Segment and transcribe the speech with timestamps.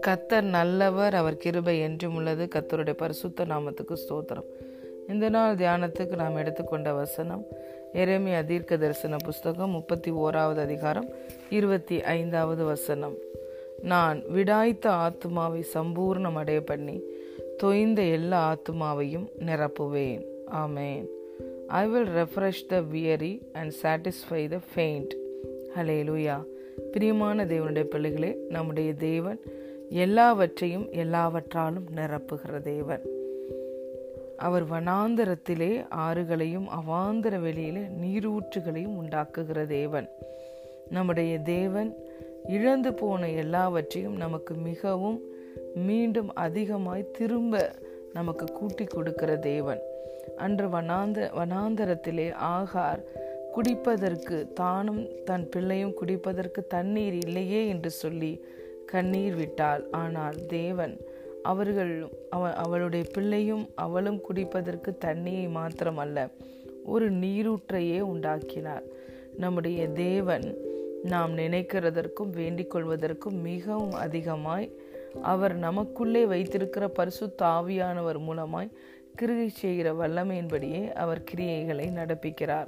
[0.00, 2.48] கத்தர் நல்லவர் அவர் கிருபை என்றும் உள்ளது.
[2.54, 4.44] கத்தருடைய பரிசுத்த நாமத்துக்கு ஸ்தோத்திரம்.
[5.08, 7.46] இந்த நாள் தியானத்துக்கு நாம் எடுத்துக்கொண்ட வசனம்
[7.94, 11.08] எரேமியா தீர்க்க தரிசன புஸ்தகம் முப்பத்தி ஓராவது அதிகாரம்
[11.50, 13.14] இருபத்தி ஐந்தாவது வசனம்.
[13.82, 17.02] நான் விடாய்த்த ஆத்துமாவை சம்பூர்ணம் அடைய பண்ணி
[17.62, 20.24] தொய்ந்த எல்லா ஆத்துமாவையும் நிரப்புவேன்.
[20.52, 21.06] ஆமேன்.
[21.66, 25.10] I will refresh the weary and satisfy the faint
[26.02, 26.44] hallelujah
[26.92, 29.40] பிரியமான தேவனுடைய பிள்ளைகளே நம்முடைய தேவன்
[29.88, 33.00] எல்லாவற்றையும் எல்லாவற்றாலும் நிரப்புகிற தேவன்.
[34.36, 40.08] அவர் வனாந்தரத்திலே ஆறுகளையும் அவாந்தர வெளியிலே நீரூற்றுகளையும் உண்டாக்குகிற தேவன்.
[40.90, 41.94] நம்முடைய தேவன்
[42.48, 45.20] இழந்து போன எல்லாவற்றையும் நமக்கு மிகவும்
[45.74, 47.74] மீண்டும் அதிகமாய் திரும்ப
[48.12, 49.80] நமக்கு கூட்டி கொடுக்கிற தேவன்.
[50.36, 53.02] அன்று வனாந்த வனாந்தரத்திலே ஆகார்
[53.54, 58.32] குடிப்பதற்கு தானும் தன் பிள்ளையும் குடிப்பதற்கு தண்ணீர் இல்லையே என்று சொல்லி
[58.86, 59.82] கண்ணீர் விட்டாள்.
[59.90, 60.94] ஆனால் தேவன்
[61.42, 61.92] அவர்கள்
[62.30, 66.28] அவ அவளுடைய பிள்ளையும் அவளும் குடிப்பதற்கு தண்ணியை மாத்திரமல்ல
[66.84, 68.82] ஒரு நீரூற்றையே உண்டாக்கினார்.
[69.36, 70.46] நம்முடைய தேவன்
[71.02, 74.66] நாம் நினைக்கிறதற்கும் வேண்டிக் கொள்வதற்கும் மிகவும் அதிகமாய்
[75.22, 78.70] அவர் நமக்குள்ளே வைத்திருக்கிற பரிசு தாவியானவர் மூலமாய்
[79.16, 82.66] கிரியை செய்கிற வல்லமையின்படியே அவர் கிரியைகளை நடப்பிக்கிறார்.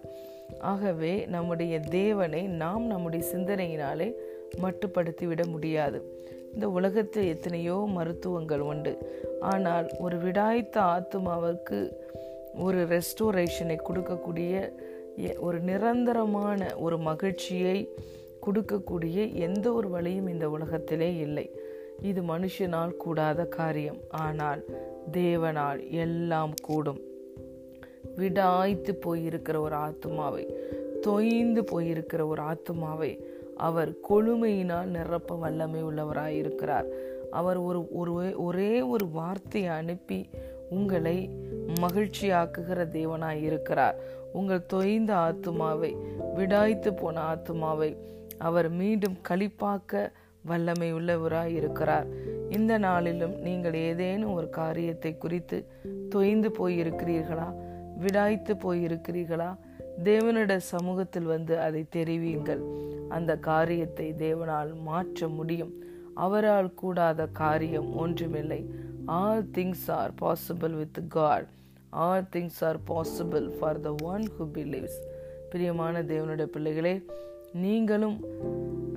[0.58, 4.12] ஆகவே நம்முடைய தேவனை நாம் நம்முடைய சிந்தனையினாலே
[4.62, 5.98] மட்டுப்படுத்திவிட முடியாது.
[6.54, 8.92] இந்த உலகத்தில் எத்தனையோ மருத்துவங்கள் உண்டு.
[9.40, 11.92] ஆனால் ஒரு விடாய்த்த ஆத்மாவுக்கு
[12.58, 14.54] ஒரு ரெஸ்டோரேஷனை கொடுக்கக்கூடிய
[15.38, 17.78] ஒரு நிரந்தரமான ஒரு மகிழ்ச்சியை
[18.46, 21.50] கொடுக்கக்கூடிய எந்த ஒரு வழியும் இந்த உலகத்திலே இல்லை.
[22.02, 24.00] இது மனுஷனால் கூடாத காரியம்.
[24.10, 24.62] ஆனால்
[25.12, 27.00] தேவனால் எல்லாம் கூடும்.
[28.16, 30.54] விடாய்த்து போயிருக்கிற ஒரு ஆத்மாவை
[31.06, 33.24] தொய்ந்து போயிருக்கிற ஒரு ஆத்மாவை
[33.56, 36.84] அவர் கொழுமையினால் நிரப்ப வல்லமை உள்ளவராயிருக்கிறார்.
[37.30, 40.28] அவர் ஒரு ஒரு ஒரே ஒரு வார்த்தையை அனுப்பி
[40.70, 41.30] உங்களை
[41.80, 43.96] மகிழ்ச்சியாக்குகிற தேவனாய் இருக்கிறார்
[44.32, 45.96] உங்கள் தொய்ந்த ஆத்துமாவை
[46.36, 47.96] விடாய்த்து போன ஆத்துமாவை
[48.38, 50.10] அவர் மீண்டும் களிப்பாக்க
[50.44, 52.06] வல்லமை உள்ளவராய் இருக்கிறார்
[52.50, 55.66] இந்த நாளிலும் நீங்கள் ஏதேனும் ஒரு காரியத்தை குறித்து
[56.14, 57.54] தொய்ந்து போயிருக்கிறீர்களா?
[58.00, 59.56] விடாய்த்து போயிருக்கிறீர்களா?
[60.04, 62.60] தேவனிட சமூகத்தில் வந்து அதை தெரிவியுங்கள்.
[63.08, 65.72] அந்த காரியத்தை தேவனால் மாற்ற முடியும்.
[66.14, 68.70] அவரால் கூடாத காரியம் ஒன்றுமில்லை.
[69.04, 71.46] All things are possible with God
[71.90, 74.98] all things are possible for the one who believes
[75.50, 77.04] பிரியமான தேவனுடைய பிள்ளைகளே
[77.52, 78.20] நீங்களும்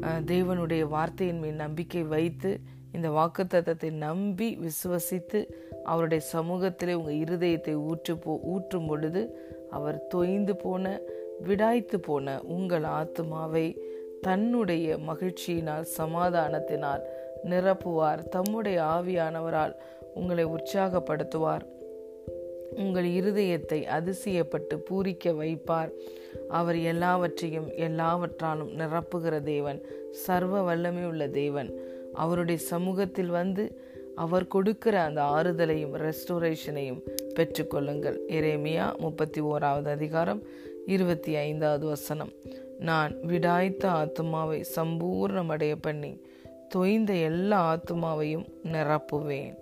[0.01, 2.59] தேவனுடைய வார்த்தையின் மீன் நம்பிக்கை வைத்து
[2.93, 5.39] இந்த வாக்குத்தத்தை நம்பி விசுவசித்து
[5.83, 9.21] அவருடைய சமூகத்திலே உங்கள் இருதயத்தை ஊற்று போ ஊற்றும் பொழுது
[9.69, 11.01] அவர் தொய்ந்து போன
[11.47, 13.81] விடாய்த்து போன உங்கள் ஆத்மாவை
[14.21, 17.03] தன்னுடைய மகிழ்ச்சியினால் சமாதானத்தினால்
[17.45, 18.21] நிரப்புவார்.
[18.29, 19.75] தம்முடைய ஆவியானவரால்
[20.13, 21.65] உங்களை உற்சாகப்படுத்துவார்.
[22.75, 25.91] உங்கள் இருதயத்தை அதிசயப்பட்டு பூரிக்க வைப்பார்.
[26.49, 29.79] அவர் எல்லாவற்றையும் எல்லாவற்றாலும் நிரப்புகிற தேவன்
[30.25, 31.71] சர்வ வல்லமை உள்ள தேவன்.
[32.13, 33.81] அவருடைய சமூகத்தில் வந்து
[34.15, 37.01] அவர் கொடுக்கிற அந்த ஆறுதலையும் ரெஸ்டோரேஷனையும்
[37.35, 38.17] பெற்றுக்கொள்ளுங்கள்.
[38.27, 40.43] எரேமியா முப்பத்தி ஓராவது அதிகாரம்
[40.85, 42.31] இருபத்தி ஐந்தாவது வசனம்.
[42.79, 46.21] நான் விடாய்த்த ஆத்மாவை சம்பூர்ணமடைய பண்ணி
[46.75, 49.55] தொய்ந்த எல்லா ஆத்மாவையும் நிரப்புவேன்.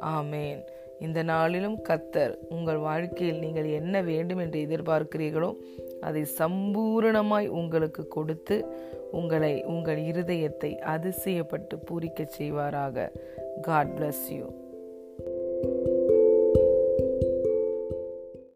[0.00, 0.62] ஆமேன்.
[1.02, 5.50] இந்த நாளிலும் கத்தர் உங்கள் வாழ்க்கையில் நீங்கள் என்ன வேண்டும் என்று எதிர்பார்க்கிறீர்களோ
[6.00, 8.56] அதை சம்பூரணமாய் உங்களுக்கு கொடுத்து
[9.12, 13.08] உங்களை உங்கள் இருதயத்தை அதிசயப்பட்டு பூரிக்கச் செய்வாராக.
[13.62, 14.46] God bless you